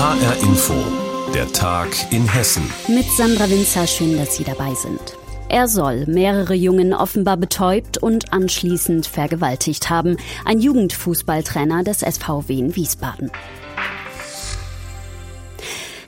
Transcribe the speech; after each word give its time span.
HR 0.00 0.34
Info, 0.40 0.72
der 1.34 1.52
Tag 1.52 1.88
in 2.10 2.26
Hessen. 2.26 2.62
Mit 2.88 3.04
Sandra 3.18 3.50
Winzer, 3.50 3.86
schön, 3.86 4.16
dass 4.16 4.34
Sie 4.34 4.44
dabei 4.44 4.72
sind. 4.72 4.98
Er 5.50 5.68
soll 5.68 6.06
mehrere 6.06 6.54
Jungen 6.54 6.94
offenbar 6.94 7.36
betäubt 7.36 7.98
und 7.98 8.32
anschließend 8.32 9.06
vergewaltigt 9.06 9.90
haben. 9.90 10.16
Ein 10.46 10.60
Jugendfußballtrainer 10.60 11.84
des 11.84 11.98
SVW 11.98 12.58
in 12.58 12.76
Wiesbaden. 12.76 13.30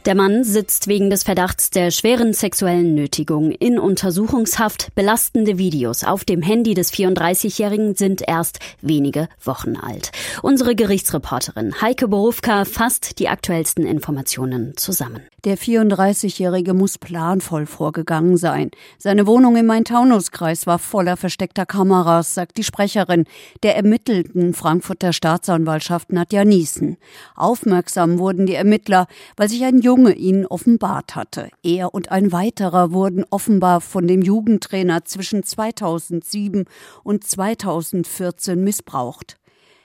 Der 0.04 0.16
Mann 0.16 0.42
sitzt 0.42 0.88
wegen 0.88 1.10
des 1.10 1.22
Verdachts 1.22 1.70
der 1.70 1.92
schweren 1.92 2.32
sexuellen 2.32 2.96
Nötigung 2.96 3.52
in 3.52 3.78
Untersuchungshaft. 3.78 4.88
Belastende 4.96 5.58
Videos 5.58 6.02
auf 6.02 6.24
dem 6.24 6.42
Handy 6.42 6.74
des 6.74 6.92
34-Jährigen 6.92 7.94
sind 7.94 8.20
erst 8.26 8.58
wenige 8.80 9.28
Wochen 9.44 9.76
alt. 9.76 10.10
Unsere 10.42 10.74
Gerichtsreporterin 10.74 11.80
Heike 11.80 12.08
Borufka 12.08 12.64
fasst 12.64 13.20
die 13.20 13.28
aktuellsten 13.28 13.86
Informationen 13.86 14.76
zusammen. 14.76 15.22
Der 15.44 15.58
34-Jährige 15.58 16.72
muss 16.72 16.98
planvoll 16.98 17.66
vorgegangen 17.66 18.36
sein. 18.36 18.70
Seine 18.98 19.26
Wohnung 19.26 19.56
im 19.56 19.66
Main-Taunus-Kreis 19.66 20.68
war 20.68 20.78
voller 20.78 21.16
versteckter 21.16 21.66
Kameras, 21.66 22.34
sagt 22.34 22.58
die 22.58 22.62
Sprecherin 22.62 23.24
der 23.64 23.76
ermittelten 23.76 24.54
Frankfurter 24.54 25.12
Staatsanwaltschaft 25.12 26.12
Nadja 26.12 26.44
Niesen. 26.44 26.96
Aufmerksam 27.34 28.20
wurden 28.20 28.46
die 28.46 28.54
Ermittler, 28.54 29.08
weil 29.36 29.48
sich 29.48 29.64
ein 29.64 29.80
Junge 29.92 30.14
ihnen 30.14 30.46
offenbart 30.46 31.16
hatte. 31.16 31.50
Er 31.62 31.92
und 31.92 32.10
ein 32.10 32.32
weiterer 32.32 32.92
wurden 32.92 33.26
offenbar 33.28 33.82
von 33.82 34.06
dem 34.06 34.22
Jugendtrainer 34.22 35.04
zwischen 35.04 35.42
2007 35.42 36.64
und 37.04 37.24
2014 37.24 38.64
missbraucht. 38.64 39.36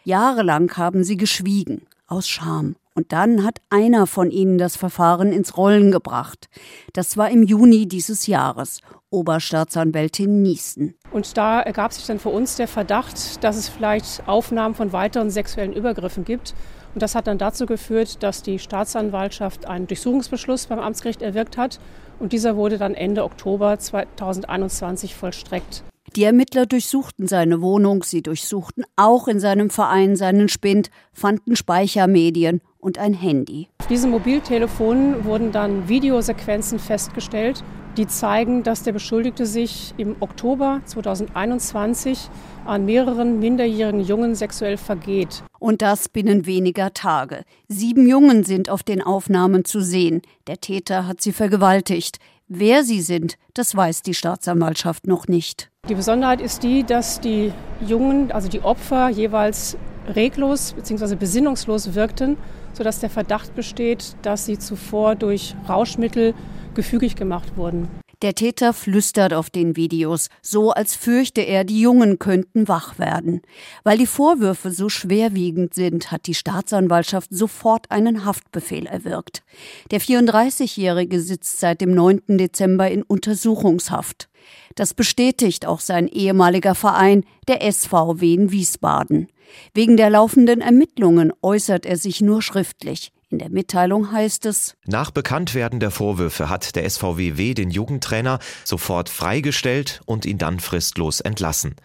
Jahrelang 0.05 0.71
haben 0.77 1.03
sie 1.03 1.17
geschwiegen, 1.17 1.81
aus 2.07 2.29
Scham. 2.29 2.77
Und 2.95 3.11
dann 3.11 3.43
hat 3.43 3.59
einer 3.69 4.07
von 4.07 4.31
ihnen 4.31 4.57
das 4.57 4.77
Verfahren 4.77 5.33
ins 5.33 5.57
Rollen 5.57 5.91
gebracht. 5.91 6.47
Das 6.93 7.17
war 7.17 7.29
im 7.29 7.43
Juni 7.43 7.85
dieses 7.85 8.27
Jahres. 8.27 8.79
Oberstaatsanwältin 9.09 10.41
Niesen. 10.41 10.95
Und 11.11 11.35
da 11.37 11.61
ergab 11.61 11.91
sich 11.91 12.05
dann 12.05 12.19
für 12.19 12.29
uns 12.29 12.55
der 12.55 12.69
Verdacht, 12.69 13.43
dass 13.43 13.57
es 13.57 13.67
vielleicht 13.67 14.25
Aufnahmen 14.25 14.73
von 14.73 14.93
weiteren 14.93 15.29
sexuellen 15.31 15.73
Übergriffen 15.73 16.23
gibt. 16.23 16.55
Und 16.97 17.03
das 17.03 17.13
hat 17.13 17.27
dann 17.27 17.37
dazu 17.37 17.67
geführt, 17.67 18.23
dass 18.23 18.41
die 18.41 18.57
Staatsanwaltschaft 18.57 19.67
einen 19.67 19.85
Durchsuchungsbeschluss 19.85 20.65
beim 20.65 20.79
Amtsgericht 20.79 21.21
erwirkt 21.21 21.55
hat. 21.55 21.79
Und 22.17 22.33
dieser 22.33 22.55
wurde 22.55 22.79
dann 22.79 22.95
Ende 22.95 23.23
Oktober 23.23 23.77
2021 23.77 25.13
vollstreckt. 25.13 25.83
Die 26.15 26.23
Ermittler 26.23 26.65
durchsuchten 26.65 27.27
seine 27.27 27.61
Wohnung, 27.61 28.01
sie 28.01 28.23
durchsuchten 28.23 28.83
auch 28.95 29.27
in 29.27 29.39
seinem 29.39 29.69
Verein 29.69 30.15
seinen 30.15 30.49
Spind, 30.49 30.89
fanden 31.13 31.55
Speichermedien 31.55 32.61
und 32.79 32.97
ein 32.97 33.13
Handy. 33.13 33.67
Auf 33.77 33.85
diesem 33.85 34.09
Mobiltelefon 34.09 35.23
wurden 35.23 35.51
dann 35.51 35.87
Videosequenzen 35.87 36.79
festgestellt, 36.79 37.63
die 37.97 38.07
zeigen, 38.07 38.63
dass 38.63 38.83
der 38.83 38.93
Beschuldigte 38.93 39.45
sich 39.45 39.93
im 39.97 40.15
Oktober 40.19 40.81
2021 40.85 42.29
an 42.65 42.85
mehreren 42.85 43.39
minderjährigen 43.39 44.01
Jungen 44.01 44.35
sexuell 44.35 44.77
vergeht. 44.77 45.43
Und 45.59 45.81
das 45.81 46.07
binnen 46.07 46.45
weniger 46.45 46.93
Tage. 46.93 47.43
Sieben 47.67 48.07
Jungen 48.07 48.43
sind 48.43 48.69
auf 48.69 48.83
den 48.83 49.01
Aufnahmen 49.01 49.65
zu 49.65 49.81
sehen. 49.81 50.21
Der 50.45 50.61
Täter 50.61 51.07
hat 51.07 51.21
sie 51.21 51.31
vergewaltigt. 51.31 52.19
Wer 52.47 52.83
sie 52.83 53.01
sind, 53.01 53.35
das 53.53 53.75
weiß 53.75 54.03
die 54.03 54.13
Staatsanwaltschaft 54.13 55.07
noch 55.07 55.27
nicht. 55.27 55.69
Die 55.89 55.95
Besonderheit 55.95 56.39
ist 56.39 56.63
die, 56.63 56.83
dass 56.83 57.19
die 57.19 57.51
Jungen, 57.85 58.31
also 58.31 58.47
die 58.47 58.61
Opfer, 58.61 59.09
jeweils 59.09 59.77
reglos 60.15 60.73
bzw. 60.73 61.15
besinnungslos 61.15 61.93
wirkten, 61.93 62.37
sodass 62.73 62.99
der 62.99 63.09
Verdacht 63.09 63.55
besteht, 63.55 64.15
dass 64.21 64.45
sie 64.45 64.57
zuvor 64.57 65.15
durch 65.15 65.55
Rauschmittel 65.67 66.33
gefügig 66.73 67.15
gemacht 67.15 67.57
wurden. 67.57 67.87
Der 68.23 68.33
Täter 68.33 68.73
flüstert 68.73 69.31
auf 69.31 69.51
den 69.51 69.75
Videos, 69.75 70.29
so 70.41 70.71
als 70.71 70.95
fürchte 70.95 71.41
er, 71.41 71.63
die 71.63 71.79
Jungen 71.79 72.17
könnten 72.17 72.67
wach 72.67 72.97
werden. 72.97 73.43
Weil 73.83 73.99
die 73.99 74.07
Vorwürfe 74.07 74.71
so 74.71 74.89
schwerwiegend 74.89 75.75
sind, 75.75 76.11
hat 76.11 76.25
die 76.25 76.33
Staatsanwaltschaft 76.33 77.29
sofort 77.31 77.91
einen 77.91 78.25
Haftbefehl 78.25 78.87
erwirkt. 78.87 79.43
Der 79.91 80.01
34-Jährige 80.01 81.21
sitzt 81.21 81.59
seit 81.59 81.79
dem 81.79 81.93
9. 81.93 82.39
Dezember 82.39 82.89
in 82.89 83.03
Untersuchungshaft. 83.03 84.29
Das 84.73 84.95
bestätigt 84.95 85.67
auch 85.67 85.79
sein 85.79 86.07
ehemaliger 86.07 86.73
Verein, 86.73 87.23
der 87.47 87.71
SVW 87.71 88.33
in 88.33 88.51
Wiesbaden. 88.51 89.27
Wegen 89.75 89.95
der 89.95 90.09
laufenden 90.09 90.61
Ermittlungen 90.61 91.33
äußert 91.43 91.85
er 91.85 91.97
sich 91.97 92.21
nur 92.21 92.41
schriftlich. 92.41 93.11
In 93.29 93.39
der 93.39 93.49
Mitteilung 93.49 94.11
heißt 94.13 94.45
es, 94.45 94.75
Nach 94.85 95.11
Bekanntwerden 95.11 95.81
der 95.81 95.91
Vorwürfe 95.91 96.49
hat 96.49 96.77
der 96.77 96.89
SVWW 96.89 97.53
den 97.53 97.71
Jugendtrainer 97.71 98.39
sofort 98.63 99.09
freigestellt 99.09 99.99
und 100.05 100.25
ihn 100.25 100.37
dann 100.37 100.61
fristlos 100.61 101.19
entlassen. 101.19 101.75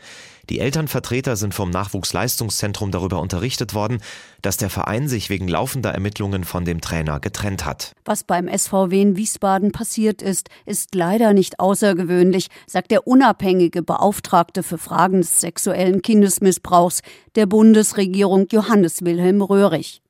Die 0.51 0.61
Elternvertreter 0.61 1.35
sind 1.37 1.55
vom 1.55 1.71
Nachwuchsleistungszentrum 1.71 2.91
darüber 2.91 3.21
unterrichtet 3.21 3.75
worden, 3.75 3.99
dass 4.41 4.57
der 4.57 4.71
Verein 4.71 5.09
sich 5.09 5.31
wegen 5.31 5.49
laufender 5.49 5.93
Ermittlungen 5.93 6.45
von 6.45 6.65
dem 6.65 6.81
Trainer 6.81 7.21
getrennt 7.21 7.65
hat. 7.65 7.93
Was 8.05 8.23
beim 8.23 8.49
SVW 8.49 9.01
in 9.01 9.17
Wiesbaden 9.17 9.73
passiert 9.73 10.21
ist, 10.21 10.49
ist 10.67 10.95
leider 10.95 11.33
nicht 11.33 11.59
außergewöhnlich, 11.59 12.49
sagt 12.67 12.91
der 12.91 13.07
unabhängige 13.07 13.83
Beauftragte 13.83 14.63
für 14.63 14.79
Fragen 14.79 15.23
des 15.23 15.41
sexuellen 15.41 16.03
Kindesmissbrauchs 16.03 17.03
der 17.35 17.47
Bundesregierung 17.47 18.47
Johannes 18.51 19.05
Wilhelm 19.05 19.43
Röhrig. 19.43 20.02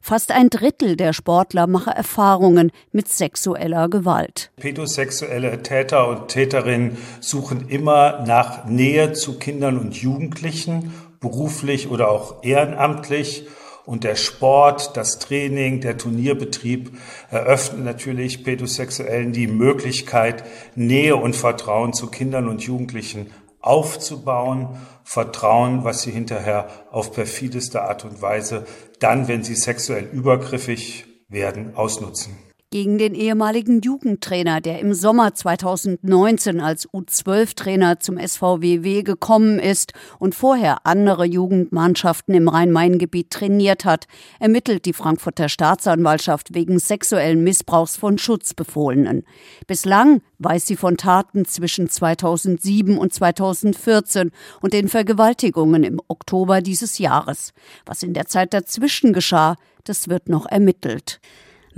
Fast 0.00 0.32
ein 0.32 0.50
Drittel 0.50 0.96
der 0.96 1.12
Sportler 1.12 1.66
mache 1.66 1.90
Erfahrungen 1.90 2.72
mit 2.92 3.08
sexueller 3.08 3.88
Gewalt. 3.88 4.50
Pädosexuelle 4.56 5.62
Täter 5.62 6.08
und 6.08 6.28
Täterinnen 6.28 6.96
suchen 7.20 7.68
immer 7.68 8.24
nach 8.26 8.64
Nähe 8.64 9.12
zu 9.12 9.38
Kindern 9.38 9.78
und 9.78 9.96
Jugendlichen, 9.96 10.92
beruflich 11.20 11.90
oder 11.90 12.10
auch 12.10 12.42
ehrenamtlich. 12.42 13.46
Und 13.86 14.04
der 14.04 14.14
Sport, 14.14 14.96
das 14.96 15.18
Training, 15.18 15.80
der 15.80 15.96
Turnierbetrieb 15.96 16.92
eröffnen 17.30 17.82
natürlich 17.82 18.44
Pädosexuellen 18.44 19.32
die 19.32 19.48
Möglichkeit, 19.48 20.44
Nähe 20.76 21.16
und 21.16 21.34
Vertrauen 21.34 21.92
zu 21.92 22.06
Kindern 22.06 22.46
und 22.46 22.62
Jugendlichen 22.62 23.32
aufzubauen, 23.60 24.78
Vertrauen, 25.04 25.84
was 25.84 26.02
sie 26.02 26.10
hinterher 26.10 26.68
auf 26.90 27.12
perfideste 27.12 27.82
Art 27.82 28.04
und 28.04 28.22
Weise 28.22 28.66
dann, 28.98 29.28
wenn 29.28 29.44
sie 29.44 29.54
sexuell 29.54 30.04
übergriffig 30.04 31.06
werden, 31.28 31.74
ausnutzen 31.74 32.49
gegen 32.70 32.98
den 32.98 33.16
ehemaligen 33.16 33.80
Jugendtrainer, 33.80 34.60
der 34.60 34.78
im 34.78 34.94
Sommer 34.94 35.34
2019 35.34 36.60
als 36.60 36.88
U12-Trainer 36.88 37.98
zum 37.98 38.16
SVWW 38.16 39.02
gekommen 39.02 39.58
ist 39.58 39.92
und 40.20 40.36
vorher 40.36 40.86
andere 40.86 41.24
Jugendmannschaften 41.24 42.32
im 42.32 42.46
Rhein-Main-Gebiet 42.46 43.30
trainiert 43.30 43.84
hat, 43.84 44.06
ermittelt 44.38 44.84
die 44.84 44.92
Frankfurter 44.92 45.48
Staatsanwaltschaft 45.48 46.54
wegen 46.54 46.78
sexuellen 46.78 47.42
Missbrauchs 47.42 47.96
von 47.96 48.18
Schutzbefohlenen. 48.18 49.24
Bislang 49.66 50.22
weiß 50.38 50.68
sie 50.68 50.76
von 50.76 50.96
Taten 50.96 51.46
zwischen 51.46 51.88
2007 51.88 52.98
und 52.98 53.12
2014 53.12 54.30
und 54.60 54.74
den 54.74 54.88
Vergewaltigungen 54.88 55.82
im 55.82 56.00
Oktober 56.06 56.60
dieses 56.60 56.98
Jahres. 56.98 57.52
Was 57.84 58.04
in 58.04 58.14
der 58.14 58.26
Zeit 58.26 58.54
dazwischen 58.54 59.12
geschah, 59.12 59.56
das 59.82 60.08
wird 60.08 60.28
noch 60.28 60.46
ermittelt. 60.46 61.20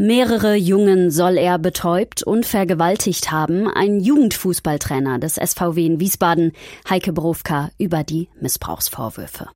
Mehrere 0.03 0.57
Jungen 0.57 1.13
soll 1.13 1.39
er 1.39 1.61
betäubt 1.61 2.25
und 2.25 2.45
vergewaltigt 2.45 3.31
haben. 3.31 3.69
Ein 3.69 4.01
Jugendfußballtrainer 4.01 5.21
des 5.21 5.37
SVW 5.37 5.87
in 5.87 6.01
Wiesbaden, 6.01 6.55
Heike 6.91 7.13
Berufka, 7.13 7.71
über 7.79 8.03
die 8.03 8.29
Missbrauchsvorwürfe. 8.41 9.47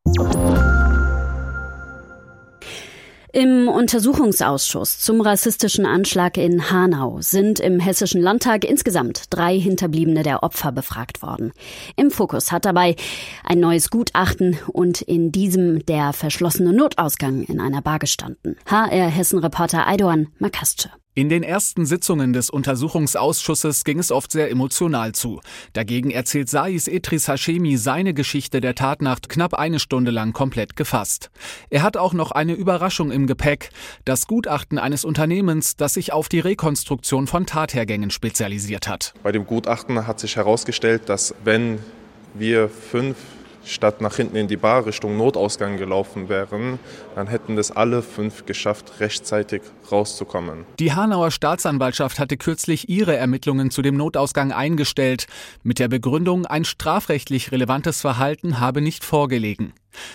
Im 3.37 3.69
Untersuchungsausschuss 3.69 4.99
zum 4.99 5.21
rassistischen 5.21 5.85
Anschlag 5.85 6.39
in 6.39 6.71
Hanau 6.71 7.21
sind 7.21 7.61
im 7.61 7.81
Hessischen 7.81 8.23
Landtag 8.23 8.65
insgesamt 8.65 9.25
drei 9.29 9.61
Hinterbliebene 9.61 10.23
der 10.23 10.43
Opfer 10.43 10.73
befragt 10.73 11.21
worden. 11.21 11.53
Im 11.97 12.11
Fokus 12.11 12.51
hat 12.51 12.65
dabei 12.65 12.97
ein 13.45 13.61
neues 13.61 13.91
Gutachten 13.91 14.57
und 14.73 15.03
in 15.03 15.33
diesem 15.33 15.85
der 15.85 16.15
verschlossene 16.15 16.73
Notausgang 16.73 17.43
in 17.43 17.61
einer 17.61 17.83
Bar 17.83 17.99
gestanden. 17.99 18.57
HR 18.65 19.11
Hessen-Reporter 19.11 19.87
Eidoan 19.87 20.29
Makasce. 20.39 20.89
In 21.19 21.31
den 21.31 21.43
ersten 21.43 21.87
Sitzungen 21.87 22.35
des 22.35 22.51
Untersuchungsausschusses 22.51 23.85
ging 23.85 23.99
es 23.99 24.13
oft 24.13 24.31
sehr 24.31 24.51
emotional 24.51 25.13
zu. 25.13 25.41
Dagegen 25.73 26.11
erzählt 26.11 26.51
Sais 26.51 26.89
Etris 26.89 27.27
Hashemi 27.27 27.79
seine 27.79 28.13
Geschichte 28.13 28.61
der 28.61 28.75
Tatnacht 28.75 29.31
knapp 29.31 29.55
eine 29.55 29.79
Stunde 29.79 30.11
lang 30.11 30.35
komplett 30.35 30.77
gefasst. 30.77 31.31
Er 31.71 31.83
hat 31.83 31.97
auch 31.97 32.13
noch 32.13 32.33
eine 32.33 32.53
Überraschung 32.53 33.11
im 33.13 33.27
Gepäck. 33.27 33.71
Das 34.05 34.27
Gutachten 34.27 34.79
eines 34.79 35.07
Unternehmens, 35.07 35.75
das 35.77 35.95
sich 35.95 36.13
auf 36.13 36.29
die 36.29 36.41
Rekonstruktion 36.41 37.27
von 37.27 37.47
Tathergängen 37.47 38.11
spezialisiert 38.11 38.87
hat. 38.87 39.15
Bei 39.23 39.33
dem 39.33 39.47
Gutachten 39.47 40.07
hat 40.07 40.21
sich 40.21 40.37
herausgestellt, 40.37 41.09
dass 41.09 41.35
wenn 41.43 41.79
wir 42.35 42.69
fünf 42.69 43.17
statt 43.67 44.01
nach 44.01 44.17
hinten 44.17 44.37
in 44.37 44.49
die 44.49 44.57
Bar 44.57 44.87
Richtung 44.87 45.17
Notausgang 45.17 45.77
gelaufen 45.77 46.29
wären, 46.29 46.79
dann 47.15 47.27
hätten 47.27 47.57
das 47.57 47.71
alle 47.71 48.03
fünf 48.03 48.47
geschafft, 48.47 49.01
rechtzeitig 49.01 49.63
rauszukommen. 49.91 50.65
Die 50.79 50.95
Hanauer 50.95 51.31
Staatsanwaltschaft 51.31 52.19
hatte 52.19 52.37
kürzlich 52.37 52.89
ihre 52.89 53.17
Ermittlungen 53.17 53.71
zu 53.71 53.83
dem 53.83 53.97
Notausgang 53.97 54.53
eingestellt, 54.53 55.27
mit 55.63 55.79
der 55.79 55.89
Begründung, 55.89 56.47
ein 56.47 56.65
strafrechtlich 56.65 57.53
relevantes 57.53 58.01
Verhalten 58.01 58.61
habe 58.61 58.81
nicht 58.81 59.05
vorgelegen. 59.05 59.73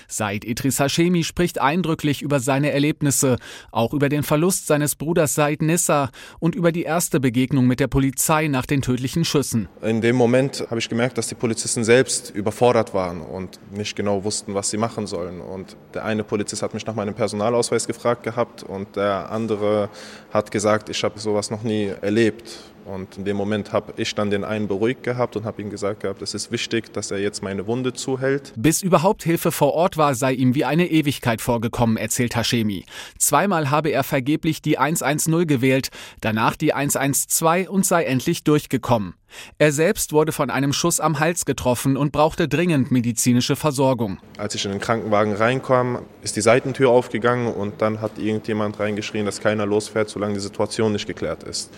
Said 0.07 0.45
Idris 0.45 0.79
Hashemi 0.79 1.23
spricht 1.23 1.59
eindrücklich 1.59 2.21
über 2.21 2.39
seine 2.39 2.71
Erlebnisse, 2.71 3.37
auch 3.71 3.93
über 3.93 4.09
den 4.09 4.23
Verlust 4.23 4.67
seines 4.67 4.95
Bruders 4.95 5.35
Said 5.35 5.61
Nissa 5.61 6.09
und 6.39 6.55
über 6.55 6.71
die 6.71 6.83
erste 6.83 7.19
Begegnung 7.19 7.67
mit 7.67 7.79
der 7.79 7.87
Polizei 7.87 8.47
nach 8.47 8.65
den 8.65 8.81
tödlichen 8.81 9.25
Schüssen. 9.25 9.67
In 9.81 10.01
dem 10.01 10.15
Moment 10.15 10.65
habe 10.69 10.79
ich 10.79 10.89
gemerkt, 10.89 11.17
dass 11.17 11.27
die 11.27 11.35
Polizisten 11.35 11.83
selbst 11.83 12.31
überfordert 12.31 12.93
waren 12.93 13.21
und 13.21 13.59
nicht 13.71 13.95
genau 13.95 14.23
wussten, 14.23 14.53
was 14.53 14.69
sie 14.69 14.77
machen 14.77 15.07
sollen. 15.07 15.41
Und 15.41 15.75
der 15.93 16.05
eine 16.05 16.23
Polizist 16.23 16.61
hat 16.61 16.73
mich 16.73 16.85
nach 16.85 16.95
meinem 16.95 17.13
Personalausweis 17.13 17.87
gefragt 17.87 18.23
gehabt 18.23 18.63
und 18.63 18.95
der 18.95 19.31
andere 19.31 19.89
hat 20.31 20.51
gesagt, 20.51 20.89
ich 20.89 21.03
habe 21.03 21.19
sowas 21.19 21.51
noch 21.51 21.63
nie 21.63 21.91
erlebt. 22.01 22.59
Und 22.91 23.17
in 23.17 23.23
dem 23.23 23.37
Moment 23.37 23.71
habe 23.71 23.93
ich 23.95 24.13
dann 24.15 24.29
den 24.29 24.43
einen 24.43 24.67
beruhigt 24.67 25.03
gehabt 25.03 25.37
und 25.37 25.45
habe 25.45 25.61
ihm 25.61 25.69
gesagt 25.69 26.01
gehabt, 26.01 26.21
es 26.21 26.33
ist 26.33 26.51
wichtig, 26.51 26.91
dass 26.91 27.09
er 27.09 27.19
jetzt 27.19 27.41
meine 27.41 27.65
Wunde 27.65 27.93
zuhält. 27.93 28.51
Bis 28.57 28.81
überhaupt 28.81 29.23
Hilfe 29.23 29.53
vor 29.53 29.73
Ort 29.73 29.95
war, 29.95 30.13
sei 30.13 30.33
ihm 30.33 30.55
wie 30.55 30.65
eine 30.65 30.91
Ewigkeit 30.91 31.39
vorgekommen, 31.39 31.95
erzählt 31.95 32.35
Hashemi. 32.35 32.83
Zweimal 33.17 33.71
habe 33.71 33.89
er 33.91 34.03
vergeblich 34.03 34.61
die 34.61 34.77
110 34.77 35.47
gewählt, 35.47 35.89
danach 36.19 36.57
die 36.57 36.73
112 36.73 37.69
und 37.69 37.85
sei 37.85 38.03
endlich 38.03 38.43
durchgekommen. 38.43 39.13
Er 39.57 39.71
selbst 39.71 40.11
wurde 40.11 40.33
von 40.33 40.49
einem 40.49 40.73
Schuss 40.73 40.99
am 40.99 41.19
Hals 41.19 41.45
getroffen 41.45 41.95
und 41.95 42.11
brauchte 42.11 42.49
dringend 42.49 42.91
medizinische 42.91 43.55
Versorgung. 43.55 44.17
Als 44.37 44.55
ich 44.55 44.65
in 44.65 44.71
den 44.71 44.81
Krankenwagen 44.81 45.31
reinkam, 45.31 45.99
ist 46.23 46.35
die 46.35 46.41
Seitentür 46.41 46.89
aufgegangen 46.89 47.47
und 47.53 47.81
dann 47.81 48.01
hat 48.01 48.17
irgendjemand 48.17 48.81
reingeschrien, 48.81 49.25
dass 49.25 49.39
keiner 49.39 49.65
losfährt, 49.65 50.09
solange 50.09 50.33
die 50.33 50.41
Situation 50.41 50.91
nicht 50.91 51.07
geklärt 51.07 51.43
ist. 51.43 51.71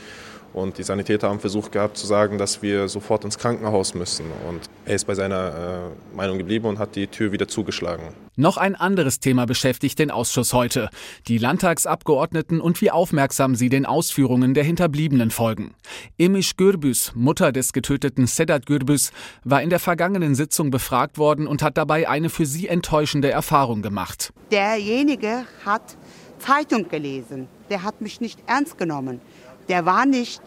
Und 0.53 0.77
die 0.77 0.83
Sanitäter 0.83 1.29
haben 1.29 1.39
versucht 1.39 1.71
gehabt 1.71 1.97
zu 1.97 2.05
sagen, 2.05 2.37
dass 2.37 2.61
wir 2.61 2.87
sofort 2.87 3.25
ins 3.25 3.37
Krankenhaus 3.37 3.95
müssen. 3.95 4.25
Und 4.47 4.61
er 4.85 4.95
ist 4.95 5.05
bei 5.05 5.15
seiner 5.15 5.91
äh, 6.13 6.15
Meinung 6.15 6.37
geblieben 6.37 6.67
und 6.67 6.77
hat 6.77 6.95
die 6.95 7.07
Tür 7.07 7.31
wieder 7.31 7.47
zugeschlagen. 7.47 8.03
Noch 8.35 8.57
ein 8.57 8.75
anderes 8.75 9.19
Thema 9.19 9.45
beschäftigt 9.45 9.99
den 9.99 10.11
Ausschuss 10.11 10.53
heute. 10.53 10.89
Die 11.27 11.37
Landtagsabgeordneten 11.37 12.61
und 12.61 12.81
wie 12.81 12.91
aufmerksam 12.91 13.55
sie 13.55 13.69
den 13.69 13.85
Ausführungen 13.85 14.53
der 14.53 14.63
Hinterbliebenen 14.63 15.31
folgen. 15.31 15.73
Emiş 16.17 16.55
Gürbüz, 16.55 17.11
Mutter 17.15 17.51
des 17.51 17.73
getöteten 17.73 18.27
Sedat 18.27 18.65
Gürbüz, 18.65 19.11
war 19.43 19.61
in 19.61 19.69
der 19.69 19.79
vergangenen 19.79 20.35
Sitzung 20.35 20.71
befragt 20.71 21.17
worden 21.17 21.47
und 21.47 21.63
hat 21.63 21.77
dabei 21.77 22.07
eine 22.07 22.29
für 22.29 22.45
sie 22.45 22.67
enttäuschende 22.67 23.31
Erfahrung 23.31 23.81
gemacht. 23.81 24.33
Derjenige 24.51 25.45
hat 25.65 25.97
Zeitung 26.39 26.89
gelesen. 26.89 27.47
Der 27.69 27.83
hat 27.83 28.01
mich 28.01 28.19
nicht 28.19 28.39
ernst 28.47 28.77
genommen. 28.77 29.21
Der 29.69 29.85
war 29.85 30.05
nicht 30.05 30.41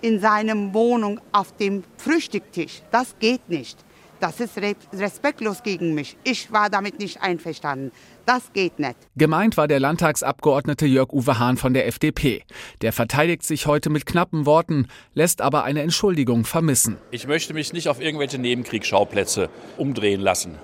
in 0.00 0.20
seiner 0.20 0.74
Wohnung 0.74 1.20
auf 1.32 1.56
dem 1.56 1.84
Frühstücktisch. 1.96 2.82
Das 2.90 3.16
geht 3.18 3.48
nicht. 3.48 3.78
Das 4.22 4.38
ist 4.38 4.52
respektlos 4.92 5.64
gegen 5.64 5.94
mich. 5.94 6.16
Ich 6.22 6.52
war 6.52 6.70
damit 6.70 7.00
nicht 7.00 7.20
einverstanden. 7.20 7.90
Das 8.24 8.52
geht 8.52 8.78
nicht. 8.78 8.94
Gemeint 9.16 9.56
war 9.56 9.66
der 9.66 9.80
Landtagsabgeordnete 9.80 10.86
Jörg-Uwe 10.86 11.40
Hahn 11.40 11.56
von 11.56 11.74
der 11.74 11.88
FDP. 11.88 12.44
Der 12.82 12.92
verteidigt 12.92 13.42
sich 13.42 13.66
heute 13.66 13.90
mit 13.90 14.06
knappen 14.06 14.46
Worten, 14.46 14.86
lässt 15.14 15.40
aber 15.40 15.64
eine 15.64 15.82
Entschuldigung 15.82 16.44
vermissen. 16.44 16.98
Ich 17.10 17.26
möchte 17.26 17.52
mich 17.52 17.72
nicht 17.72 17.88
auf 17.88 18.00
irgendwelche 18.00 18.38
Nebenkriegsschauplätze 18.38 19.50
umdrehen 19.76 20.20
lassen. 20.20 20.56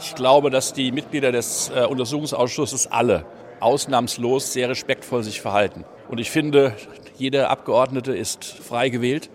Ich 0.00 0.16
glaube, 0.16 0.50
dass 0.50 0.72
die 0.72 0.90
Mitglieder 0.90 1.30
des 1.30 1.70
äh, 1.72 1.84
Untersuchungsausschusses 1.84 2.88
alle 2.88 3.26
ausnahmslos 3.60 4.52
sehr 4.52 4.68
respektvoll 4.68 5.22
sich 5.22 5.40
verhalten. 5.40 5.84
Und 6.08 6.18
ich 6.18 6.32
finde, 6.32 6.74
jeder 7.16 7.50
Abgeordnete 7.50 8.16
ist 8.16 8.44
frei 8.44 8.88
gewählt 8.88 9.30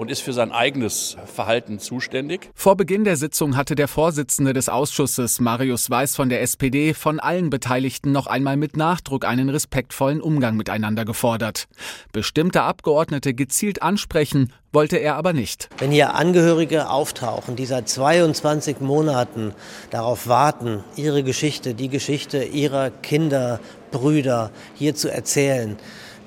und 0.00 0.10
ist 0.10 0.22
für 0.22 0.32
sein 0.32 0.50
eigenes 0.50 1.18
Verhalten 1.26 1.78
zuständig. 1.78 2.48
Vor 2.54 2.74
Beginn 2.74 3.04
der 3.04 3.18
Sitzung 3.18 3.54
hatte 3.54 3.74
der 3.74 3.86
Vorsitzende 3.86 4.54
des 4.54 4.70
Ausschusses, 4.70 5.40
Marius 5.40 5.90
Weiß 5.90 6.16
von 6.16 6.30
der 6.30 6.40
SPD, 6.40 6.94
von 6.94 7.20
allen 7.20 7.50
Beteiligten 7.50 8.10
noch 8.10 8.26
einmal 8.26 8.56
mit 8.56 8.78
Nachdruck 8.78 9.26
einen 9.26 9.50
respektvollen 9.50 10.22
Umgang 10.22 10.56
miteinander 10.56 11.04
gefordert. 11.04 11.68
Bestimmte 12.12 12.62
Abgeordnete 12.62 13.34
gezielt 13.34 13.82
ansprechen 13.82 14.54
wollte 14.72 14.96
er 14.96 15.16
aber 15.16 15.34
nicht. 15.34 15.68
Wenn 15.76 15.90
hier 15.90 16.14
Angehörige 16.14 16.88
auftauchen, 16.88 17.56
die 17.56 17.66
seit 17.66 17.86
22 17.90 18.80
Monaten 18.80 19.52
darauf 19.90 20.28
warten, 20.28 20.82
ihre 20.96 21.22
Geschichte, 21.22 21.74
die 21.74 21.90
Geschichte 21.90 22.42
ihrer 22.42 22.88
Kinder, 22.88 23.60
Brüder 23.90 24.50
hier 24.76 24.94
zu 24.94 25.12
erzählen, 25.12 25.76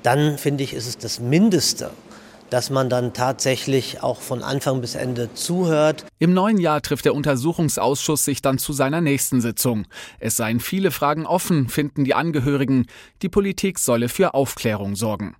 dann 0.04 0.38
finde 0.38 0.62
ich, 0.62 0.74
ist 0.74 0.86
es 0.86 0.98
das 0.98 1.18
Mindeste, 1.18 1.90
dass 2.50 2.70
man 2.70 2.88
dann 2.88 3.14
tatsächlich 3.14 4.02
auch 4.02 4.20
von 4.20 4.42
Anfang 4.42 4.80
bis 4.80 4.94
Ende 4.94 5.32
zuhört. 5.34 6.04
Im 6.18 6.34
neuen 6.34 6.58
Jahr 6.58 6.82
trifft 6.82 7.06
der 7.06 7.14
Untersuchungsausschuss 7.14 8.24
sich 8.24 8.42
dann 8.42 8.58
zu 8.58 8.72
seiner 8.72 9.00
nächsten 9.00 9.40
Sitzung. 9.40 9.86
Es 10.20 10.36
seien 10.36 10.60
viele 10.60 10.90
Fragen 10.90 11.26
offen, 11.26 11.68
finden 11.68 12.04
die 12.04 12.14
Angehörigen. 12.14 12.86
Die 13.22 13.28
Politik 13.28 13.78
solle 13.78 14.08
für 14.08 14.34
Aufklärung 14.34 14.94
sorgen. 14.94 15.36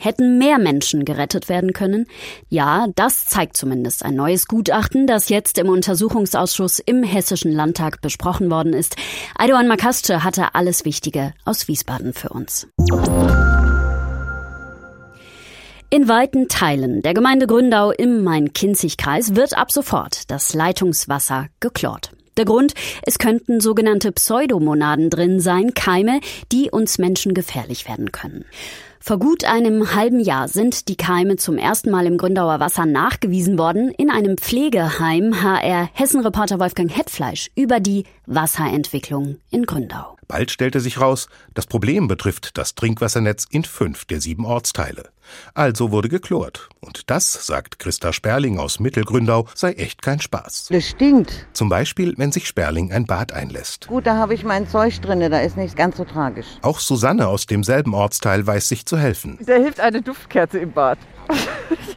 Hätten 0.00 0.38
mehr 0.38 0.60
Menschen 0.60 1.04
gerettet 1.04 1.48
werden 1.48 1.72
können? 1.72 2.06
Ja, 2.48 2.86
das 2.94 3.26
zeigt 3.26 3.56
zumindest 3.56 4.04
ein 4.04 4.14
neues 4.14 4.46
Gutachten, 4.46 5.08
das 5.08 5.28
jetzt 5.28 5.58
im 5.58 5.68
Untersuchungsausschuss 5.68 6.78
im 6.78 7.02
Hessischen 7.02 7.50
Landtag 7.50 8.00
besprochen 8.00 8.48
worden 8.48 8.74
ist. 8.74 8.94
Aydoğan 9.36 9.66
Makasce 9.66 10.22
hatte 10.22 10.54
alles 10.54 10.84
Wichtige 10.84 11.34
aus 11.44 11.66
Wiesbaden 11.66 12.12
für 12.12 12.28
uns. 12.28 12.68
In 15.90 16.06
weiten 16.06 16.48
Teilen 16.48 17.00
der 17.00 17.14
Gemeinde 17.14 17.46
Gründau 17.46 17.92
im 17.92 18.22
Main-Kinzig-Kreis 18.22 19.36
wird 19.36 19.56
ab 19.56 19.72
sofort 19.72 20.30
das 20.30 20.52
Leitungswasser 20.52 21.46
geklort. 21.60 22.12
Der 22.36 22.44
Grund, 22.44 22.74
es 23.04 23.18
könnten 23.18 23.62
sogenannte 23.62 24.12
Pseudomonaden 24.12 25.08
drin 25.08 25.40
sein, 25.40 25.72
Keime, 25.72 26.20
die 26.52 26.70
uns 26.70 26.98
Menschen 26.98 27.32
gefährlich 27.32 27.88
werden 27.88 28.12
können. 28.12 28.44
Vor 29.00 29.18
gut 29.18 29.44
einem 29.44 29.94
halben 29.94 30.20
Jahr 30.20 30.48
sind 30.48 30.88
die 30.88 30.96
Keime 30.96 31.36
zum 31.36 31.56
ersten 31.56 31.90
Mal 31.90 32.04
im 32.04 32.18
Gründauer 32.18 32.60
Wasser 32.60 32.84
nachgewiesen 32.84 33.58
worden 33.58 33.90
in 33.90 34.10
einem 34.10 34.36
Pflegeheim 34.36 35.42
HR 35.42 35.88
Hessenreporter 35.94 36.60
Wolfgang 36.60 36.94
Hetfleisch 36.94 37.48
über 37.54 37.80
die 37.80 38.04
Wasserentwicklung 38.26 39.38
in 39.50 39.64
Gründau. 39.64 40.17
Bald 40.28 40.50
stellte 40.50 40.80
sich 40.80 41.00
raus, 41.00 41.28
das 41.54 41.66
Problem 41.66 42.06
betrifft 42.06 42.58
das 42.58 42.74
Trinkwassernetz 42.74 43.46
in 43.50 43.64
fünf 43.64 44.04
der 44.04 44.20
sieben 44.20 44.44
Ortsteile. 44.44 45.08
Also 45.54 45.90
wurde 45.90 46.10
geklort. 46.10 46.68
Und 46.80 47.10
das, 47.10 47.46
sagt 47.46 47.78
Christa 47.78 48.12
Sperling 48.12 48.58
aus 48.58 48.78
Mittelgründau, 48.78 49.46
sei 49.54 49.72
echt 49.72 50.02
kein 50.02 50.20
Spaß. 50.20 50.68
Das 50.70 50.86
stinkt. 50.86 51.46
Zum 51.54 51.70
Beispiel, 51.70 52.14
wenn 52.18 52.30
sich 52.30 52.46
Sperling 52.46 52.92
ein 52.92 53.06
Bad 53.06 53.32
einlässt. 53.32 53.86
Gut, 53.88 54.06
da 54.06 54.16
habe 54.16 54.34
ich 54.34 54.44
mein 54.44 54.68
Zeug 54.68 55.00
drin, 55.00 55.20
da 55.30 55.40
ist 55.40 55.56
nichts 55.56 55.74
ganz 55.74 55.96
so 55.96 56.04
tragisch. 56.04 56.46
Auch 56.60 56.78
Susanne 56.78 57.26
aus 57.26 57.46
demselben 57.46 57.94
Ortsteil 57.94 58.46
weiß 58.46 58.68
sich 58.68 58.84
zu 58.84 58.98
helfen. 58.98 59.38
Da 59.46 59.54
hilft 59.54 59.80
eine 59.80 60.02
Duftkerze 60.02 60.58
im 60.58 60.72
Bad. 60.72 60.98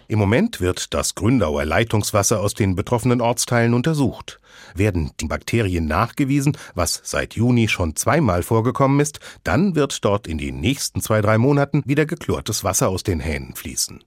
Im 0.08 0.20
Moment 0.20 0.60
wird 0.60 0.94
das 0.94 1.16
Gründauer 1.16 1.64
Leitungswasser 1.64 2.42
aus 2.42 2.54
den 2.54 2.76
betroffenen 2.76 3.22
Ortsteilen 3.22 3.74
untersucht. 3.74 4.41
Werden 4.76 5.12
die 5.20 5.28
Bakterien 5.28 5.86
nachgewiesen, 5.86 6.58
was 6.76 7.02
seit 7.04 7.36
Juni 7.36 7.68
schon 7.68 7.96
zweimal 7.96 8.44
vorgekommen 8.44 9.00
ist, 9.00 9.20
dann 9.44 9.76
wird 9.76 10.04
dort 10.04 10.28
in 10.28 10.38
den 10.38 10.60
nächsten 10.60 11.02
zwei, 11.02 11.22
drei 11.22 11.38
Monaten 11.38 11.84
wieder 11.86 12.06
geklortes 12.06 12.64
Wasser 12.64 12.90
aus 12.90 13.04
den 13.04 13.20
Hähnen 13.20 13.56
fließen. 13.56 14.04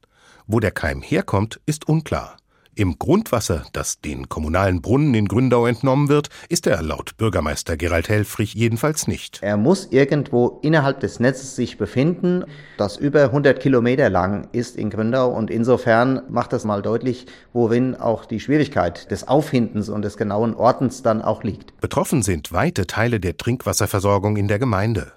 Wo 0.47 0.61
der 0.61 0.73
Keim 0.73 1.03
herkommt, 1.03 1.61
ist 1.67 1.89
unklar. 1.89 2.37
Im 2.77 2.99
Grundwasser, 2.99 3.67
das 3.73 4.01
den 4.01 4.29
kommunalen 4.29 4.83
Brunnen 4.83 5.15
in 5.15 5.29
Gründau 5.29 5.67
entnommen 5.67 6.09
wird, 6.09 6.29
ist 6.49 6.67
er 6.67 6.83
laut 6.83 7.17
Bürgermeister 7.17 7.77
Gerald 7.77 8.09
Helfrich 8.09 8.55
jedenfalls 8.55 9.07
nicht. 9.07 9.39
Er 9.43 9.57
muss 9.57 9.87
irgendwo 9.93 10.59
innerhalb 10.63 10.99
des 10.99 11.21
Netzes 11.21 11.55
sich 11.55 11.79
befinden, 11.79 12.45
das 12.77 12.97
über 12.97 13.23
100 13.23 13.61
Kilometer 13.61 14.11
lang 14.11 14.49
ist 14.51 14.75
in 14.75 14.91
Gründau 14.91 15.31
und 15.31 15.53
insofern 15.53 16.23
macht 16.29 16.53
das 16.53 16.65
mal 16.65 16.83
deutlich, 16.83 17.27
worin 17.53 17.95
auch 17.95 18.25
die 18.25 18.41
Schwierigkeit 18.41 19.09
des 19.13 19.29
Auffindens 19.29 19.89
und 19.89 20.03
des 20.03 20.17
genauen 20.17 20.55
Ortens 20.55 21.03
dann 21.03 21.23
auch 21.23 21.45
liegt. 21.45 21.81
Betroffen 21.81 22.23
sind 22.23 22.53
weite 22.53 22.89
Teile 22.89 23.21
der 23.21 23.37
Trinkwasserversorgung 23.37 24.37
in 24.37 24.49
der 24.49 24.59
Gemeinde. 24.59 25.13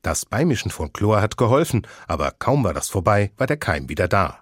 Das 0.00 0.24
Beimischen 0.24 0.70
von 0.70 0.90
Chlor 0.94 1.20
hat 1.20 1.36
geholfen, 1.36 1.86
aber 2.08 2.32
kaum 2.38 2.64
war 2.64 2.72
das 2.72 2.88
vorbei, 2.88 3.30
war 3.36 3.46
der 3.46 3.58
Keim 3.58 3.90
wieder 3.90 4.08
da. 4.08 4.38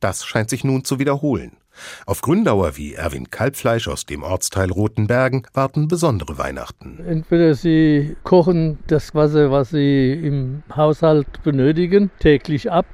Das 0.00 0.24
scheint 0.24 0.50
sich 0.50 0.64
nun 0.64 0.84
zu 0.84 0.98
wiederholen. 0.98 1.59
Auf 2.06 2.22
Gründauer 2.22 2.76
wie 2.76 2.94
Erwin 2.94 3.30
Kalbfleisch 3.30 3.88
aus 3.88 4.06
dem 4.06 4.22
Ortsteil 4.22 4.70
Rotenbergen 4.70 5.46
warten 5.54 5.88
besondere 5.88 6.38
Weihnachten. 6.38 6.98
Entweder 7.06 7.54
sie 7.54 8.16
kochen 8.24 8.78
das 8.86 9.14
Wasser, 9.14 9.50
was 9.50 9.70
sie 9.70 10.12
im 10.12 10.62
Haushalt 10.74 11.42
benötigen, 11.42 12.10
täglich 12.18 12.70
ab 12.70 12.86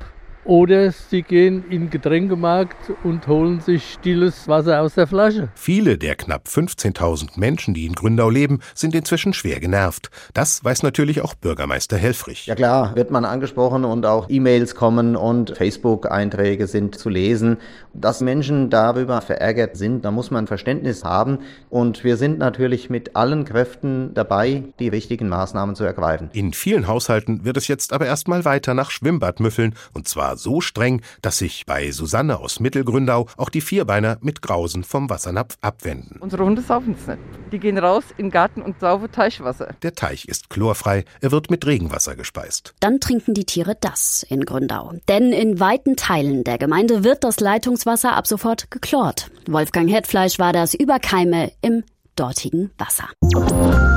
oder 0.46 0.92
sie 0.92 1.22
gehen 1.22 1.64
in 1.70 1.82
den 1.82 1.90
Getränkemarkt 1.90 2.92
und 3.02 3.26
holen 3.26 3.60
sich 3.60 3.94
stilles 3.94 4.48
Wasser 4.48 4.80
aus 4.80 4.94
der 4.94 5.06
Flasche. 5.06 5.48
Viele 5.54 5.98
der 5.98 6.14
knapp 6.14 6.46
15.000 6.46 7.38
Menschen, 7.38 7.74
die 7.74 7.86
in 7.86 7.94
Gründau 7.94 8.30
leben, 8.30 8.60
sind 8.74 8.94
inzwischen 8.94 9.32
schwer 9.32 9.60
genervt. 9.60 10.10
Das 10.34 10.64
weiß 10.64 10.82
natürlich 10.82 11.20
auch 11.20 11.34
Bürgermeister 11.34 11.96
Helfrich. 11.96 12.46
Ja 12.46 12.54
klar, 12.54 12.94
wird 12.94 13.10
man 13.10 13.24
angesprochen 13.24 13.84
und 13.84 14.06
auch 14.06 14.28
E-Mails 14.28 14.74
kommen 14.74 15.16
und 15.16 15.56
Facebook-Einträge 15.56 16.66
sind 16.66 16.96
zu 16.96 17.08
lesen. 17.08 17.58
Dass 17.92 18.20
Menschen 18.20 18.70
darüber 18.70 19.20
verärgert 19.20 19.76
sind, 19.76 20.04
da 20.04 20.10
muss 20.10 20.30
man 20.30 20.46
Verständnis 20.46 21.04
haben 21.04 21.38
und 21.70 22.04
wir 22.04 22.16
sind 22.16 22.38
natürlich 22.38 22.90
mit 22.90 23.16
allen 23.16 23.44
Kräften 23.44 24.14
dabei, 24.14 24.64
die 24.78 24.88
richtigen 24.88 25.28
Maßnahmen 25.28 25.74
zu 25.74 25.84
ergreifen. 25.84 26.30
In 26.32 26.52
vielen 26.52 26.86
Haushalten 26.86 27.44
wird 27.44 27.56
es 27.56 27.68
jetzt 27.68 27.92
aber 27.92 28.06
erstmal 28.06 28.44
weiter 28.44 28.74
nach 28.74 28.90
Schwimmbadmüffeln 28.90 29.74
und 29.92 30.06
zwar 30.06 30.35
so 30.36 30.60
streng, 30.60 31.02
dass 31.22 31.38
sich 31.38 31.66
bei 31.66 31.90
Susanne 31.90 32.38
aus 32.38 32.60
Mittelgründau 32.60 33.26
auch 33.36 33.50
die 33.50 33.60
Vierbeiner 33.60 34.18
mit 34.20 34.42
Grausen 34.42 34.84
vom 34.84 35.10
Wassernapf 35.10 35.56
abwenden. 35.60 36.18
Unsere 36.20 36.44
Hunde 36.44 36.62
saufen 36.62 36.96
es 36.98 37.06
nicht. 37.06 37.18
Die 37.52 37.58
gehen 37.58 37.78
raus 37.78 38.04
in 38.16 38.26
den 38.26 38.30
Garten 38.30 38.62
und 38.62 38.80
saufen 38.80 39.10
Teichwasser. 39.10 39.74
Der 39.82 39.94
Teich 39.94 40.26
ist 40.26 40.50
chlorfrei, 40.50 41.04
er 41.20 41.32
wird 41.32 41.50
mit 41.50 41.66
Regenwasser 41.66 42.16
gespeist. 42.16 42.74
Dann 42.80 43.00
trinken 43.00 43.34
die 43.34 43.44
Tiere 43.44 43.76
das 43.80 44.24
in 44.28 44.44
Gründau. 44.44 44.92
Denn 45.08 45.32
in 45.32 45.60
weiten 45.60 45.96
Teilen 45.96 46.44
der 46.44 46.58
Gemeinde 46.58 47.04
wird 47.04 47.24
das 47.24 47.40
Leitungswasser 47.40 48.14
ab 48.14 48.26
sofort 48.26 48.70
geklort. 48.70 49.30
Wolfgang 49.48 49.90
Hetfleisch 49.90 50.38
war 50.38 50.52
das 50.52 50.74
Überkeime 50.74 51.52
im 51.62 51.84
dortigen 52.16 52.70
Wasser. 52.78 53.95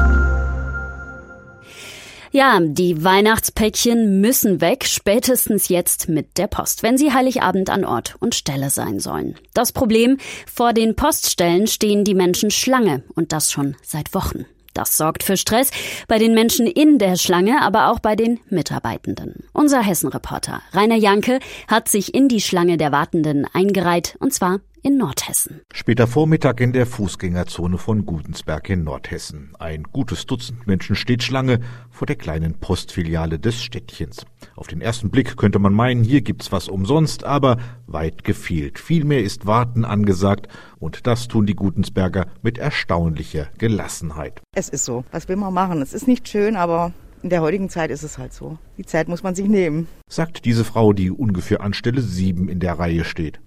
Ja, 2.32 2.60
die 2.62 3.04
Weihnachtspäckchen 3.04 4.22
müssen 4.22 4.62
weg, 4.62 4.86
spätestens 4.86 5.68
jetzt 5.68 6.10
mit 6.10 6.38
der 6.38 6.46
Post, 6.46 6.84
wenn 6.84 6.96
sie 6.96 7.12
Heiligabend 7.12 7.72
an 7.72 7.86
Ort 7.86 8.18
und 8.20 8.36
Stelle 8.36 8.70
sein 8.70 9.00
sollen. 9.00 9.36
Das 9.56 9.72
Problem, 9.72 10.18
vor 10.46 10.74
den 10.74 10.96
Poststellen 10.96 11.66
stehen 11.66 12.04
die 12.04 12.14
Menschen 12.14 12.52
Schlange 12.52 13.04
und 13.16 13.34
das 13.34 13.52
schon 13.52 13.76
seit 13.82 14.14
Wochen. 14.14 14.46
Das 14.76 14.96
sorgt 14.96 15.24
für 15.24 15.38
Stress 15.38 15.72
bei 16.08 16.20
den 16.20 16.36
Menschen 16.36 16.68
in 16.68 17.00
der 17.00 17.16
Schlange, 17.16 17.62
aber 17.62 17.90
auch 17.90 18.00
bei 18.00 18.16
den 18.16 18.40
Mitarbeitenden. 18.50 19.44
Unser 19.52 19.82
Hessen-Reporter 19.82 20.62
Rainer 20.72 20.96
Janke 20.96 21.40
hat 21.68 21.90
sich 21.90 22.14
in 22.14 22.28
die 22.28 22.42
Schlange 22.42 22.78
der 22.78 22.92
Wartenden 22.92 23.48
eingereiht, 23.52 24.16
und 24.20 24.34
zwar 24.34 24.60
in 24.82 24.98
Nordhessen. 24.98 25.62
Später 25.74 26.08
Vormittag 26.08 26.62
in 26.62 26.74
der 26.74 26.86
Fußgängerzone 26.86 27.78
von 27.78 28.06
Gudensberg 28.06 28.70
in 28.70 28.84
Nordhessen. 28.84 29.54
Ein 29.60 29.84
gutes 29.84 30.26
Dutzend 30.26 30.68
Menschen 30.68 30.96
steht 30.96 31.24
Schlange 31.24 31.60
vor 31.90 32.06
der 32.06 32.16
kleinen 32.16 32.56
Postfiliale 32.60 33.40
des 33.40 33.62
Städtchens. 33.62 34.26
Auf 34.56 34.68
den 34.68 34.82
ersten 34.82 35.10
Blick 35.10 35.38
könnte 35.38 35.60
man 35.60 35.74
meinen, 35.74 36.04
hier 36.04 36.22
gibt's 36.22 36.52
was 36.52 36.68
umsonst, 36.68 37.24
aber 37.24 37.58
weit 37.88 38.24
gefehlt. 38.24 38.80
Vielmehr 38.80 39.24
ist 39.24 39.46
Warten 39.46 39.86
angesagt 39.86 40.48
und 40.80 41.08
das 41.08 41.28
tun 41.28 41.46
die 41.46 41.56
Gudensberger 41.56 42.28
mit 42.42 42.58
erstaunlicher 42.58 43.50
Gelassenheit. 43.58 44.42
Es 44.56 44.70
ist 44.70 44.86
so. 44.86 45.04
Was 45.12 45.28
will 45.28 45.36
man 45.36 45.54
machen? 45.54 45.82
Es 45.82 45.94
ist 45.94 46.08
nicht 46.08 46.28
schön, 46.28 46.56
aber 46.56 46.94
in 47.22 47.30
der 47.30 47.42
heutigen 47.42 47.70
Zeit 47.70 47.92
ist 47.92 48.04
es 48.04 48.18
halt 48.18 48.34
so. 48.34 48.58
Die 48.78 48.86
Zeit 48.86 49.10
muss 49.10 49.24
man 49.24 49.36
sich 49.36 49.48
nehmen. 49.48 49.88
Sagt 50.10 50.46
diese 50.46 50.64
Frau, 50.64 50.94
die 50.94 51.12
ungefähr 51.12 51.62
an 51.62 51.74
Stelle 51.74 52.02
sieben 52.02 52.48
in 52.48 52.60
der 52.60 52.80
Reihe 52.80 53.04
steht. 53.04 53.42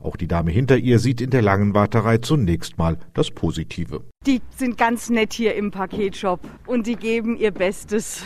Auch 0.00 0.16
die 0.16 0.28
Dame 0.28 0.50
hinter 0.50 0.76
ihr 0.76 0.98
sieht 1.00 1.20
in 1.20 1.30
der 1.30 1.42
langen 1.42 1.74
Warterei 1.74 2.18
zunächst 2.18 2.78
mal 2.78 2.98
das 3.14 3.30
Positive. 3.30 4.02
Die 4.26 4.40
sind 4.56 4.78
ganz 4.78 5.10
nett 5.10 5.32
hier 5.32 5.54
im 5.56 5.70
Paketshop 5.70 6.40
und 6.66 6.86
die 6.86 6.96
geben 6.96 7.36
ihr 7.36 7.50
Bestes. 7.50 8.22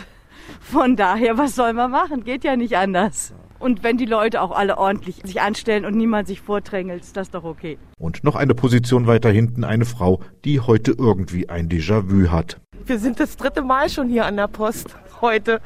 Von 0.61 0.97
daher, 0.97 1.38
was 1.38 1.55
soll 1.55 1.73
man 1.73 1.91
machen? 1.91 2.25
Geht 2.25 2.45
ja 2.45 2.57
nicht 2.57 2.76
anders. 2.76 3.35
Und 3.59 3.85
wenn 3.85 3.97
die 3.97 4.07
Leute 4.07 4.43
auch 4.43 4.50
alle 4.50 4.76
ordentlich 4.76 5.21
sich 5.25 5.41
anstellen 5.41 5.85
und 5.85 5.97
niemand 5.97 6.26
sich 6.26 6.41
vordrängelt, 6.41 7.02
ist 7.02 7.17
das 7.17 7.31
doch 7.31 7.45
okay. 7.45 7.79
Und 7.99 8.25
noch 8.25 8.35
eine 8.35 8.55
Position 8.55 9.07
weiter 9.07 9.31
hinten 9.31 9.62
eine 9.62 9.85
Frau, 9.85 10.21
die 10.45 10.61
heute 10.61 10.93
irgendwie 10.99 11.49
ein 11.49 11.69
Déjà-vu 11.69 12.31
hat. 12.31 12.61
Wir 12.85 12.99
sind 12.99 13.21
das 13.21 13.37
dritte 13.37 13.62
Mal 13.62 13.88
schon 13.88 14.09
hier 14.09 14.26
an 14.26 14.37
der 14.37 14.49
Post 14.49 14.97
heute. 15.21 15.61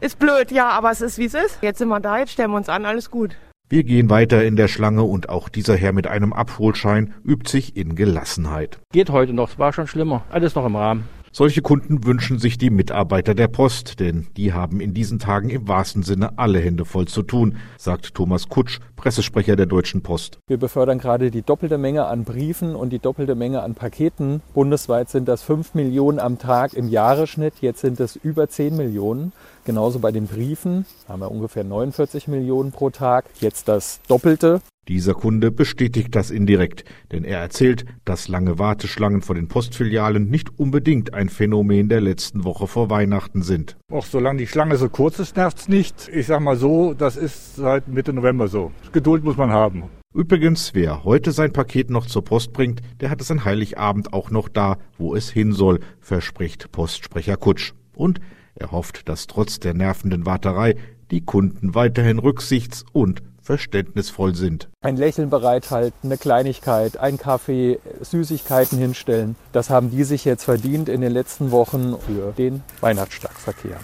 Ist 0.00 0.18
blöd, 0.18 0.50
ja, 0.50 0.68
aber 0.70 0.90
es 0.90 1.00
ist 1.00 1.18
wie 1.18 1.26
es 1.26 1.34
ist. 1.34 1.58
Jetzt 1.62 1.78
sind 1.78 1.88
wir 1.88 2.00
da, 2.00 2.18
jetzt 2.18 2.32
stellen 2.32 2.50
wir 2.50 2.56
uns 2.56 2.68
an, 2.68 2.84
alles 2.84 3.10
gut. 3.10 3.36
Wir 3.68 3.82
gehen 3.82 4.10
weiter 4.10 4.44
in 4.44 4.54
der 4.54 4.68
Schlange 4.68 5.02
und 5.02 5.28
auch 5.28 5.48
dieser 5.48 5.74
Herr 5.74 5.92
mit 5.92 6.06
einem 6.06 6.32
Abholschein 6.32 7.14
übt 7.24 7.50
sich 7.50 7.76
in 7.76 7.96
Gelassenheit. 7.96 8.78
Geht 8.92 9.10
heute 9.10 9.32
noch, 9.32 9.50
es 9.50 9.58
war 9.58 9.72
schon 9.72 9.88
schlimmer. 9.88 10.22
Alles 10.30 10.54
noch 10.54 10.64
im 10.64 10.76
Rahmen. 10.76 11.08
Solche 11.32 11.62
Kunden 11.62 12.06
wünschen 12.06 12.38
sich 12.38 12.58
die 12.58 12.70
Mitarbeiter 12.70 13.34
der 13.34 13.48
Post, 13.48 13.98
denn 13.98 14.28
die 14.36 14.52
haben 14.52 14.80
in 14.80 14.94
diesen 14.94 15.18
Tagen 15.18 15.50
im 15.50 15.66
wahrsten 15.66 16.04
Sinne 16.04 16.38
alle 16.38 16.60
Hände 16.60 16.84
voll 16.84 17.08
zu 17.08 17.22
tun, 17.22 17.56
sagt 17.76 18.14
Thomas 18.14 18.48
Kutsch, 18.48 18.78
Pressesprecher 18.94 19.56
der 19.56 19.66
Deutschen 19.66 20.00
Post. 20.00 20.38
Wir 20.46 20.58
befördern 20.58 20.98
gerade 20.98 21.32
die 21.32 21.42
doppelte 21.42 21.76
Menge 21.76 22.06
an 22.06 22.22
Briefen 22.22 22.76
und 22.76 22.90
die 22.90 23.00
doppelte 23.00 23.34
Menge 23.34 23.62
an 23.62 23.74
Paketen. 23.74 24.42
Bundesweit 24.54 25.10
sind 25.10 25.26
das 25.26 25.42
5 25.42 25.74
Millionen 25.74 26.20
am 26.20 26.38
Tag 26.38 26.72
im 26.72 26.88
Jahresschnitt, 26.88 27.54
jetzt 27.60 27.80
sind 27.80 27.98
es 27.98 28.14
über 28.14 28.48
10 28.48 28.76
Millionen. 28.76 29.32
Genauso 29.66 29.98
bei 29.98 30.12
den 30.12 30.28
Briefen 30.28 30.86
haben 31.08 31.20
wir 31.20 31.30
ungefähr 31.32 31.64
49 31.64 32.28
Millionen 32.28 32.70
pro 32.70 32.90
Tag, 32.90 33.24
jetzt 33.40 33.66
das 33.66 34.00
Doppelte. 34.06 34.60
Dieser 34.86 35.14
Kunde 35.14 35.50
bestätigt 35.50 36.14
das 36.14 36.30
indirekt, 36.30 36.84
denn 37.10 37.24
er 37.24 37.40
erzählt, 37.40 37.84
dass 38.04 38.28
lange 38.28 38.60
Warteschlangen 38.60 39.22
vor 39.22 39.34
den 39.34 39.48
Postfilialen 39.48 40.30
nicht 40.30 40.56
unbedingt 40.56 41.14
ein 41.14 41.28
Phänomen 41.28 41.88
der 41.88 42.00
letzten 42.00 42.44
Woche 42.44 42.68
vor 42.68 42.90
Weihnachten 42.90 43.42
sind. 43.42 43.76
Auch 43.90 44.06
solange 44.06 44.38
die 44.38 44.46
Schlange 44.46 44.76
so 44.76 44.88
kurz 44.88 45.18
ist, 45.18 45.34
nervt's 45.34 45.66
nicht. 45.68 46.08
Ich 46.14 46.28
sag 46.28 46.38
mal 46.38 46.56
so, 46.56 46.94
das 46.94 47.16
ist 47.16 47.56
seit 47.56 47.88
Mitte 47.88 48.12
November 48.12 48.46
so. 48.46 48.70
Geduld 48.92 49.24
muss 49.24 49.36
man 49.36 49.50
haben. 49.50 49.82
Übrigens, 50.14 50.74
wer 50.74 51.02
heute 51.02 51.32
sein 51.32 51.52
Paket 51.52 51.90
noch 51.90 52.06
zur 52.06 52.22
Post 52.22 52.52
bringt, 52.52 52.82
der 53.00 53.10
hat 53.10 53.20
es 53.20 53.32
an 53.32 53.44
Heiligabend 53.44 54.12
auch 54.12 54.30
noch 54.30 54.48
da, 54.48 54.78
wo 54.96 55.16
es 55.16 55.28
hin 55.28 55.50
soll, 55.50 55.80
verspricht 55.98 56.70
Postsprecher 56.70 57.36
Kutsch. 57.36 57.72
Und 57.96 58.20
er 58.56 58.72
hofft, 58.72 59.08
dass 59.08 59.26
trotz 59.26 59.60
der 59.60 59.74
nervenden 59.74 60.26
Warterei 60.26 60.76
die 61.10 61.24
Kunden 61.24 61.74
weiterhin 61.74 62.18
rücksichts- 62.18 62.84
und 62.92 63.22
verständnisvoll 63.46 64.34
sind. 64.34 64.68
Ein 64.82 64.96
Lächeln 64.96 65.30
bereithalten, 65.30 66.10
eine 66.10 66.18
Kleinigkeit, 66.18 66.98
ein 66.98 67.16
Kaffee, 67.16 67.78
Süßigkeiten 68.02 68.78
hinstellen. 68.78 69.36
Das 69.52 69.70
haben 69.70 69.90
die 69.90 70.04
sich 70.04 70.24
jetzt 70.24 70.44
verdient 70.44 70.88
in 70.88 71.00
den 71.00 71.12
letzten 71.12 71.52
Wochen 71.52 71.94
für 72.06 72.32
den 72.36 72.62
Weihnachtstagverkehr. 72.80 73.78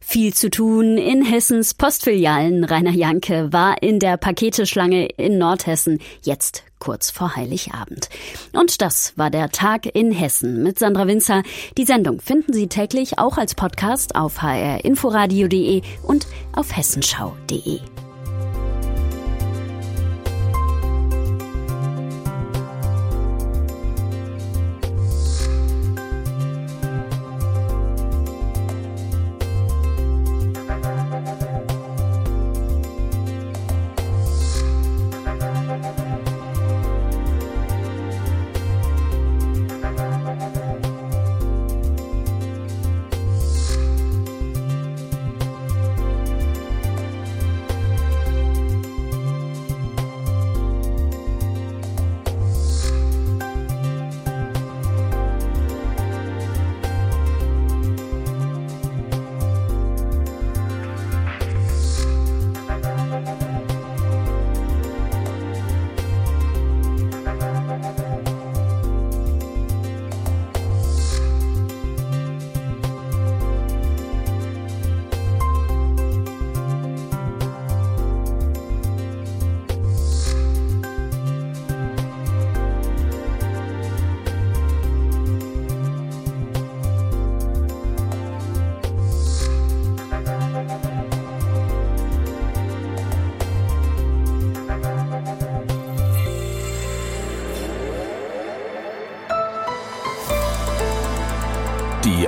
Viel 0.00 0.32
zu 0.32 0.50
tun 0.50 0.98
in 0.98 1.24
Hessens 1.24 1.74
Postfilialen. 1.74 2.64
Rainer 2.64 2.92
Janke 2.92 3.52
war 3.52 3.82
in 3.82 3.98
der 3.98 4.16
Paketeschlange 4.16 5.06
in 5.06 5.36
Nordhessen, 5.36 5.98
jetzt 6.22 6.62
kurz 6.78 7.10
vor 7.10 7.34
Heiligabend. 7.34 8.08
Und 8.52 8.80
das 8.80 9.12
war 9.16 9.30
der 9.30 9.50
Tag 9.50 9.84
in 9.84 10.12
Hessen 10.12 10.62
mit 10.62 10.78
Sandra 10.78 11.08
Winzer. 11.08 11.42
Die 11.76 11.84
Sendung 11.84 12.20
finden 12.20 12.52
Sie 12.52 12.68
täglich 12.68 13.18
auch 13.18 13.36
als 13.36 13.56
Podcast 13.56 14.14
auf 14.14 14.40
hrinforadio.de 14.42 15.82
und 16.04 16.28
auf 16.52 16.74
hessenschau.de. 16.74 17.80